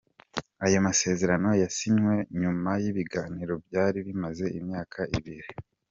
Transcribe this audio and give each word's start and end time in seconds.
Ayo 0.65 0.77
masezerano 0.87 1.49
yasinywe 1.63 2.15
nyuma 2.41 2.71
y’ibiganiro 2.83 3.53
byari 3.65 3.99
bimaze 4.07 4.45
imyaka 4.59 4.99
ibiri. 5.19 5.49